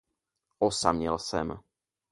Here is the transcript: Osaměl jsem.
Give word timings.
Osaměl 0.59 1.17
jsem. 1.17 1.57